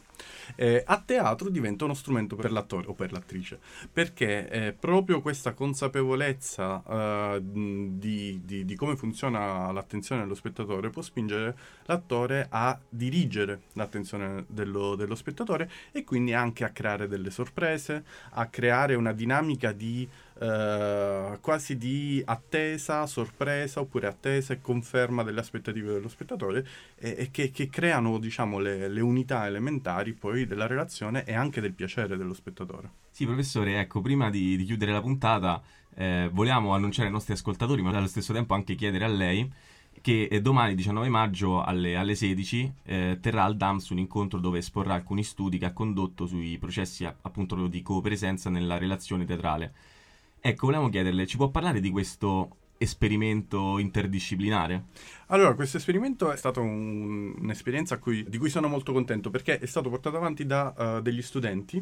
[0.56, 3.60] eh, a teatro diventa uno strumento per l'attore o per l'attrice,
[3.92, 11.02] perché eh, proprio questa consapevolezza eh, di, di- di come funziona l'attenzione dello spettatore può
[11.02, 18.04] spingere l'attore a dirigere l'attenzione dello, dello spettatore e quindi anche a creare delle sorprese,
[18.32, 20.03] a creare una dinamica di
[20.40, 26.66] eh, quasi di attesa, sorpresa oppure attesa e conferma delle aspettative dello spettatore
[26.96, 31.62] e, e che, che creano diciamo le, le unità elementari poi della relazione e anche
[31.62, 32.90] del piacere dello spettatore.
[33.10, 35.62] Sì, professore, ecco, prima di, di chiudere la puntata,
[35.96, 39.52] eh, volevamo annunciare ai nostri ascoltatori, ma allo stesso tempo anche chiedere a lei
[40.02, 44.58] che eh, domani, 19 maggio, alle, alle 16, eh, terrà al DAMS un incontro dove
[44.58, 49.74] esporrà alcuni studi che ha condotto sui processi appunto di copresenza nella relazione teatrale.
[50.46, 54.88] Ecco, volevamo chiederle, ci può parlare di questo esperimento interdisciplinare?
[55.28, 59.66] Allora, questo esperimento è stato un- un'esperienza cui- di cui sono molto contento perché è
[59.66, 61.82] stato portato avanti da eh, degli studenti,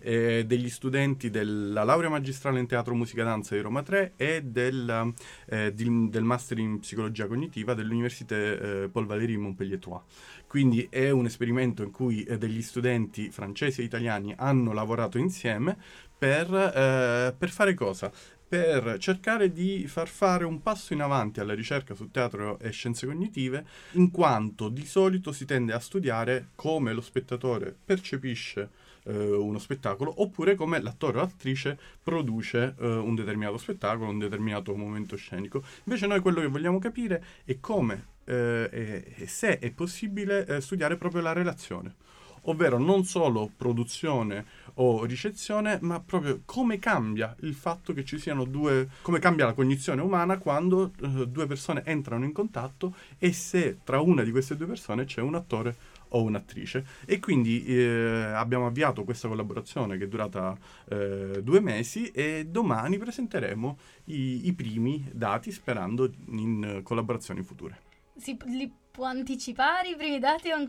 [0.00, 5.14] eh, degli studenti della laurea magistrale in teatro, musica, danza di Roma 3 e del,
[5.46, 10.02] eh, di- del master in psicologia cognitiva dell'Università eh, Paul Valéry in Montpellier 3.
[10.46, 15.78] Quindi è un esperimento in cui eh, degli studenti francesi e italiani hanno lavorato insieme
[16.24, 18.10] per, eh, per fare cosa?
[18.48, 23.06] Per cercare di far fare un passo in avanti alla ricerca su teatro e scienze
[23.06, 28.70] cognitive, in quanto di solito si tende a studiare come lo spettatore percepisce
[29.02, 34.74] eh, uno spettacolo oppure come l'attore o l'attrice produce eh, un determinato spettacolo, un determinato
[34.74, 35.62] momento scenico.
[35.84, 40.60] Invece noi quello che vogliamo capire è come eh, e, e se è possibile eh,
[40.62, 41.96] studiare proprio la relazione,
[42.44, 48.44] ovvero non solo produzione o ricezione, ma proprio come cambia il fatto che ci siano
[48.44, 53.78] due, come cambia la cognizione umana quando eh, due persone entrano in contatto e se
[53.84, 55.76] tra una di queste due persone c'è un attore
[56.14, 60.56] o un'attrice e quindi eh, abbiamo avviato questa collaborazione che è durata
[60.88, 67.93] eh, due mesi e domani presenteremo i, i primi dati sperando in collaborazioni future.
[68.16, 70.68] Si, li può anticipare i primi dati o,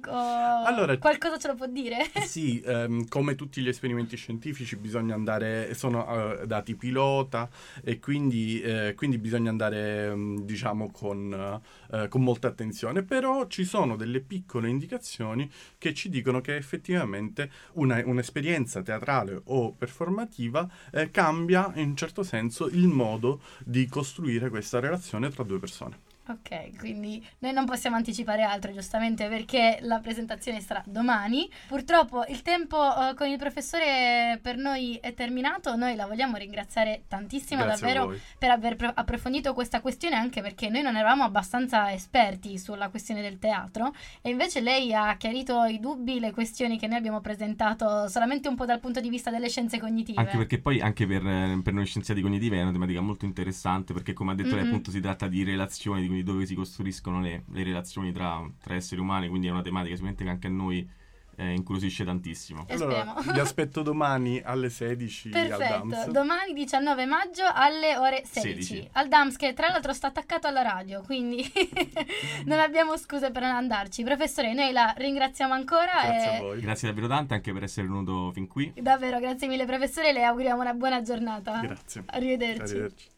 [0.66, 1.98] Allora- qualcosa ce lo può dire?
[2.26, 7.48] Sì, ehm, come tutti gli esperimenti scientifici bisogna andare, sono eh, dati pilota
[7.84, 13.64] e quindi, eh, quindi bisogna andare ehm, diciamo con, eh, con molta attenzione, però ci
[13.64, 21.12] sono delle piccole indicazioni che ci dicono che effettivamente una- un'esperienza teatrale o performativa eh,
[21.12, 26.14] cambia in un certo senso il modo di costruire questa relazione tra due persone.
[26.28, 31.48] Ok, quindi noi non possiamo anticipare altro, giustamente perché la presentazione sarà domani.
[31.68, 35.76] Purtroppo il tempo eh, con il professore per noi è terminato.
[35.76, 40.70] Noi la vogliamo ringraziare tantissimo Grazie davvero per aver pro- approfondito questa questione, anche perché
[40.70, 43.94] noi non eravamo abbastanza esperti sulla questione del teatro.
[44.22, 48.56] E invece lei ha chiarito i dubbi, le questioni che noi abbiamo presentato solamente un
[48.56, 50.20] po' dal punto di vista delle scienze cognitive.
[50.20, 53.94] Anche perché poi anche per, eh, per noi scienziati cognitivi è una tematica molto interessante
[53.94, 54.70] perché come ha detto lei Mhm.
[54.70, 58.76] appunto si tratta di relazioni, di quindi dove si costruiscono le, le relazioni tra, tra
[58.76, 60.90] esseri umani, quindi è una tematica sicuramente che anche a noi
[61.38, 62.66] eh, incuriosisce tantissimo.
[62.70, 66.08] Allora, vi aspetto domani alle 16 al Perfetto, DAMS.
[66.08, 68.90] domani 19 maggio alle ore 16, 16.
[68.94, 71.44] al DAMS che tra l'altro sta attaccato alla radio, quindi
[72.46, 74.04] non abbiamo scuse per non andarci.
[74.04, 76.62] Professore, noi la ringraziamo ancora Grazie e a voi.
[76.62, 78.72] Grazie davvero tante anche per essere venuto fin qui.
[78.78, 81.60] davvero grazie mille professore, le auguriamo una buona giornata.
[81.60, 82.04] Grazie.
[82.06, 82.62] Arrivederci.
[82.62, 83.10] Arrivederci.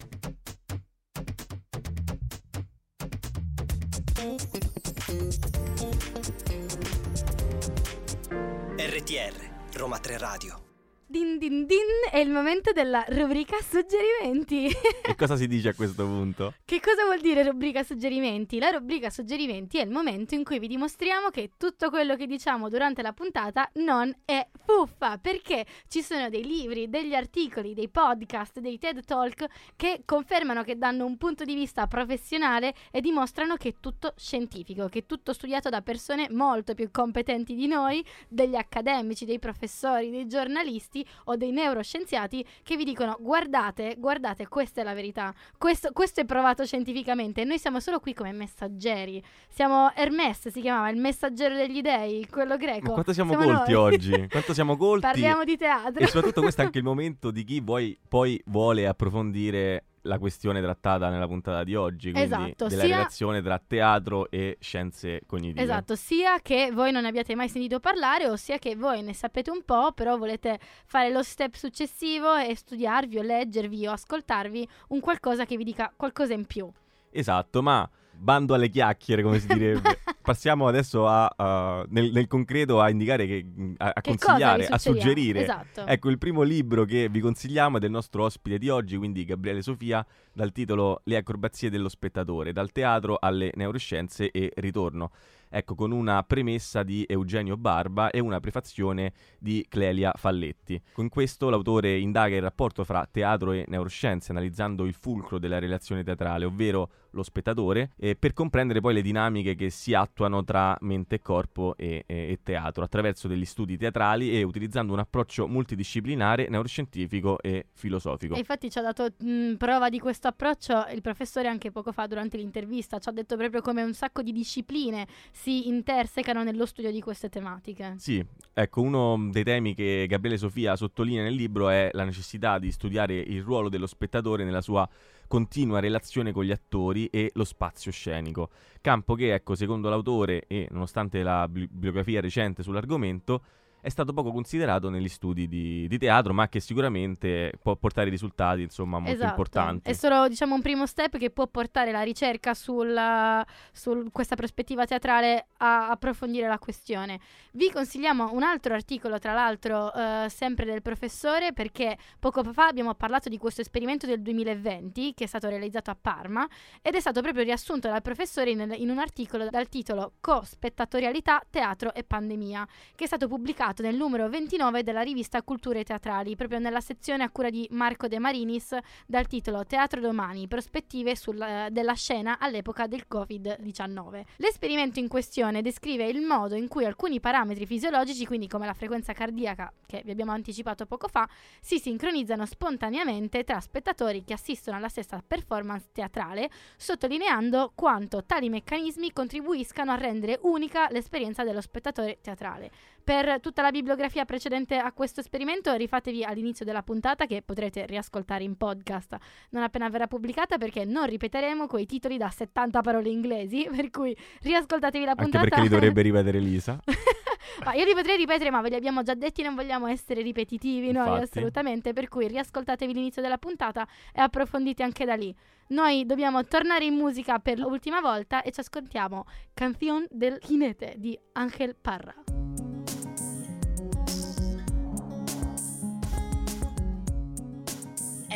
[8.77, 9.34] RTR,
[9.73, 10.66] Roma 3 Radio.
[11.10, 11.78] Din din din,
[12.12, 14.67] è il momento della rubrica suggerimenti.
[15.06, 16.56] E cosa si dice a questo punto?
[16.65, 18.60] Che cosa vuol dire rubrica suggerimenti?
[18.60, 22.67] La rubrica suggerimenti è il momento in cui vi dimostriamo che tutto quello che diciamo
[22.67, 28.60] durante la puntata non è fuffa, perché ci sono dei libri, degli articoli, dei podcast,
[28.60, 29.46] dei TED Talk
[29.78, 34.89] che confermano che danno un punto di vista professionale e dimostrano che è tutto scientifico,
[34.89, 40.10] che è tutto studiato da persone molto più competenti di noi, degli accademici, dei professori,
[40.10, 45.91] dei giornalisti o dei neuroscienziati che vi dicono guardate, guardate, questa è la verità, questo,
[45.91, 49.21] questo è provato scientificamente e noi siamo solo qui come messaggeri.
[49.49, 52.88] Siamo Hermes, si chiamava il messaggero degli dei, quello greco.
[52.88, 53.93] Ma quanto siamo, Siamo colti noi.
[53.93, 54.27] oggi?
[54.29, 55.01] Quanto siamo colti?
[55.01, 56.03] Parliamo di teatro.
[56.03, 60.62] E soprattutto questo è anche il momento di chi vuoi- poi vuole approfondire la questione
[60.62, 65.62] trattata nella puntata di oggi, quindi Esatto, della sia- relazione tra teatro e scienze cognitive.
[65.62, 69.63] Esatto, sia che voi non abbiate mai sentito parlare, ossia che voi ne sapete un
[69.63, 75.46] po', però volete fare lo step successivo e studiarvi o leggervi o ascoltarvi un qualcosa
[75.46, 76.70] che vi dica qualcosa in più.
[77.12, 79.99] Esatto, ma bando alle chiacchiere, come si direbbe.
[80.21, 83.45] Passiamo adesso a, a- nel, nel concreto a indicare, che,
[83.77, 85.43] a, a Che consigliare, a suggerire.
[85.43, 85.86] Esatto.
[85.86, 89.62] Ecco, il primo libro che vi consigliamo è del nostro ospite di oggi, quindi Gabriele
[89.62, 95.12] Sofia, dal titolo Le acrobazie dello spettatore, dal teatro alle neuroscienze e ritorno.
[95.49, 100.82] Ecco, con una premessa di Eugenio Barba e una prefazione di Clelia Falletti.
[100.91, 106.03] Con questo l'autore indaga il rapporto fra teatro e neuroscienze, analizzando il fulcro della relazione
[106.03, 111.15] teatrale, ovvero lo spettatore, eh, per comprendere poi le dinamiche che si attuano tra mente
[111.15, 116.47] e corpo e, e- e teatro, attraverso degli studi teatrali e utilizzando un approccio multidisciplinare,
[116.49, 118.36] neuroscientifico e filosofico.
[118.36, 122.08] E infatti ci ha dato mh, prova di questo approccio il professore anche poco fa
[122.08, 126.91] durante l'intervista, ci ha detto proprio come un sacco di discipline si intersecano nello studio
[126.91, 127.95] di queste tematiche.
[127.97, 132.71] Sì, ecco, uno dei temi che Gabriele Sofia sottolinea nel libro è la necessità di
[132.71, 134.88] studiare il ruolo dello spettatore nella sua
[135.28, 138.50] continua relazione con gli attori e lo spazio scenico.
[138.82, 143.44] Campo che, ecco, secondo l'autore e nonostante la bi- bibliografia recente sull'argomento,
[143.88, 148.62] è stato poco considerato negli studi di, di teatro, ma che sicuramente può portare risultati,
[148.62, 149.30] insomma, molto Esatto.
[149.30, 149.89] importanti.
[149.89, 154.86] È solo diciamo un primo step che può portare la ricerca sulla- su questa prospettiva
[154.86, 157.21] teatrale a approfondire la questione.
[157.54, 162.93] Vi consigliamo un altro articolo, tra l'altro, eh, sempre del professore, perché poco fa abbiamo
[162.93, 166.45] parlato di questo esperimento del 2020 che è stato realizzato a Parma
[166.82, 171.93] ed è stato proprio riassunto dal professore in, in un articolo dal titolo Co-spettatorialità, teatro
[171.93, 176.82] e pandemia, che è stato pubblicato nel numero 29 della rivista Culture Teatrali, proprio nella
[176.82, 181.94] sezione a cura di Marco De Marinis dal titolo Teatro Domani, prospettive sul- eh, della
[181.94, 184.24] scena all'epoca del Covid-19.
[184.38, 189.13] L'esperimento in questione descrive il modo in cui alcuni parametri fisiologici, quindi come la frequenza
[189.13, 191.28] cardiaca che vi abbiamo anticipato poco fa,
[191.62, 199.13] si sincronizzano spontaneamente tra spettatori che assistono alla stessa performance teatrale, sottolineando quanto tali meccanismi
[199.13, 202.72] contribuiscano a rendere unica l'esperienza dello spettatore teatrale.
[203.08, 208.43] Per tutta la bibliografia precedente a questo esperimento rifatevi all'inizio della puntata che potrete riascoltare
[208.43, 209.15] in podcast
[209.52, 214.13] non appena verrà pubblicata perché non ripeteremo quei titoli da 70 parole inglesi, per cui
[214.41, 215.46] riascoltatevi la Anche puntata.
[215.46, 216.78] perché li dovrebbe ripetere Lisa.
[217.63, 220.91] Ma io li potrei ripetere, ma ve li abbiamo già detti, non vogliamo essere ripetitivi
[220.91, 221.24] noi Infatti.
[221.24, 225.34] assolutamente, per cui riascoltatevi l'inizio della puntata e approfondite anche da lì.
[225.70, 231.17] Noi dobbiamo tornare in musica per l'ultima volta e ci ascoltiamo Canción del Jinete di
[231.32, 232.13] Ángel Parra.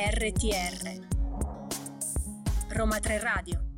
[0.03, 0.99] RTR
[2.69, 3.70] Roma 3 Radio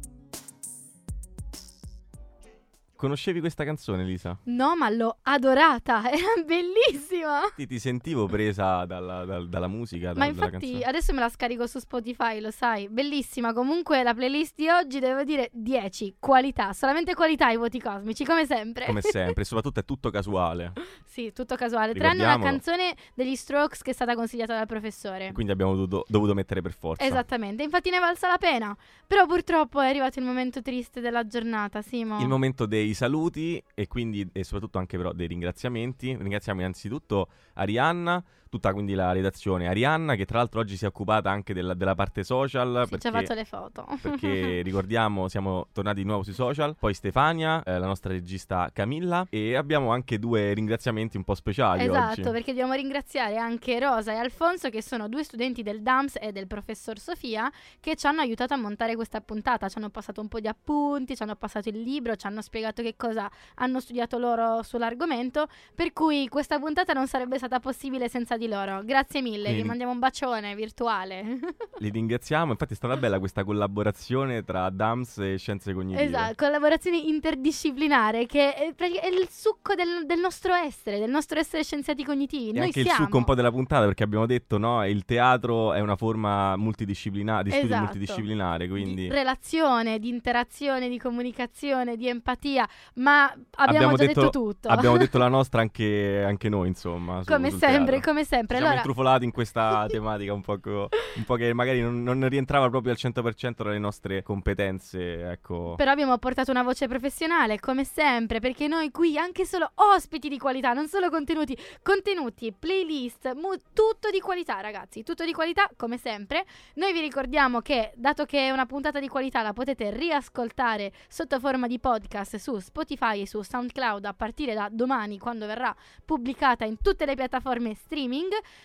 [3.04, 4.38] Conoscevi questa canzone, Lisa?
[4.44, 7.42] No, ma l'ho adorata, era bellissima.
[7.54, 11.68] Ti, ti sentivo presa dalla, dal- dalla musica, Ma dalla infatti adesso me la scarico
[11.68, 12.88] su Spotify, lo sai.
[12.88, 13.52] Bellissima.
[13.52, 16.16] Comunque la playlist di oggi devo dire 10.
[16.18, 18.86] Qualità, solamente qualità i voti cosmici, come sempre.
[18.86, 20.72] Come sempre, e soprattutto è tutto casuale.
[21.04, 21.94] sì, tutto casuale.
[21.94, 25.34] Tranne una canzone degli Strokes che è stata consigliata dal professore.
[25.34, 27.04] Quindi abbiamo dovuto, dovuto mettere per forza.
[27.04, 28.74] Esattamente, infatti ne valsa la pena.
[29.06, 32.22] Però purtroppo è arrivato il momento triste della giornata, Simo.
[32.22, 36.16] Il momento dei dei saluti e quindi e soprattutto anche però dei ringraziamenti.
[36.16, 38.24] Ringraziamo innanzitutto Arianna,
[38.54, 39.68] tutta quindi la redazione.
[39.68, 42.86] Arianna che tra l'altro oggi si è occupata anche della, della parte social.
[42.88, 43.88] Sì, ci ha fatto le foto.
[44.00, 46.76] perché ricordiamo siamo tornati di nuovo sui social.
[46.78, 51.86] Poi Stefania, eh, la nostra regista Camilla e abbiamo anche due ringraziamenti un po' speciali
[51.86, 52.30] Esatto, oggi.
[52.30, 56.46] perché dobbiamo ringraziare anche Rosa e Alfonso che sono due studenti del DAMS e del
[56.46, 60.40] professor Sofia che ci hanno aiutato a montare questa puntata, ci hanno passato un po'
[60.40, 64.62] di appunti, ci hanno passato il libro, ci hanno spiegato che cosa hanno studiato loro
[64.62, 68.82] sull'argomento, per cui questa puntata non sarebbe stata possibile senza di loro.
[68.84, 71.24] Grazie mille, Quindi- vi mandiamo un bacione virtuale.
[71.80, 76.04] Li ringraziamo, infatti è stata bella questa collaborazione tra DAMS e Scienze Cognitive.
[76.04, 81.64] Esatto, collaborazione interdisciplinare che è, è il succo del, del nostro essere, del nostro essere
[81.64, 82.50] scienziati cognitivi.
[82.50, 82.98] E Noi anche siamo.
[82.98, 86.56] il succo un po' della puntata perché abbiamo detto no, il teatro è una forma
[86.56, 87.84] multidisciplinare, di studio Esatto.
[87.84, 94.68] multidisciplinare, di quindi relazione, di interazione, di comunicazione, di empatia, ma abbiamo, già detto, tutto.
[94.68, 97.22] abbiamo detto la nostra anche, anche noi, insomma.
[97.26, 98.12] come sempre, teatro.
[98.12, 98.33] come sempre.
[98.34, 102.28] Ci siamo Allora, intrufolati in questa tematica un po', un po' che magari non, non
[102.28, 105.76] rientrava proprio al 100% tra le nostre competenze, ecco.
[105.76, 110.40] però abbiamo portato una voce professionale, come sempre, perché noi qui anche solo ospiti di
[110.40, 115.98] qualità, non solo contenuti, contenuti, playlist, mu- tutto di qualità, ragazzi, tutto di qualità, come
[115.98, 116.46] sempre.
[116.76, 121.40] Noi vi ricordiamo che, dato che è una puntata di qualità, la potete riascoltare sotto
[121.40, 126.66] forma di podcast su Spotify e su SoundCloud a partire da domani, quando verrà pubblicata
[126.66, 128.23] in tutte le piattaforme streaming.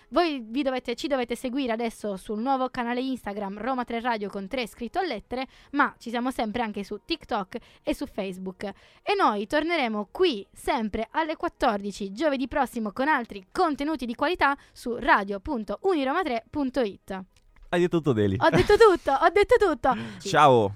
[0.08, 4.46] Voi vi dovete, ci dovete seguire adesso sul nuovo canale Instagram Roma 3 Radio con
[4.48, 8.64] 3 scritto a lettere, ma ci siamo sempre anche su TikTok e su Facebook.
[8.64, 14.96] E noi torneremo qui sempre alle 14 giovedì prossimo con altri contenuti di qualità su
[14.96, 17.24] radio.uniroma3.it.
[17.70, 18.36] Hai detto tutto, Deli.
[18.40, 19.94] Ho detto tutto, ho detto tutto.
[20.20, 20.74] Ciao.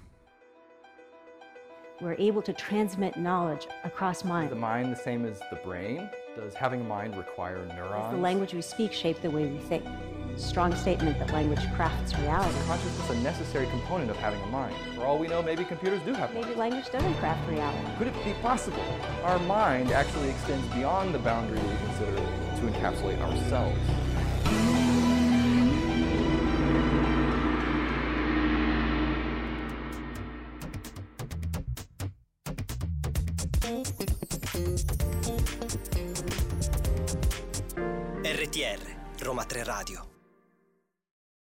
[2.01, 4.53] We're able to transmit knowledge across Is the mind.
[4.61, 6.11] mind the same as the brain?
[6.35, 8.15] Does having a mind require Does neurons?
[8.15, 9.85] the language we speak shape the way we think?
[10.37, 12.57] Strong statement that language crafts reality.
[12.59, 14.75] Is consciousness a necessary component of having a mind?
[14.95, 16.59] For all we know, maybe computers do have Maybe minds.
[16.59, 17.87] language doesn't craft reality.
[17.99, 18.83] Could it be possible?
[19.25, 23.79] Our mind actually extends beyond the boundary we consider to encapsulate ourselves.
[38.53, 38.81] RTR,
[39.21, 40.12] Roma 3 Radio.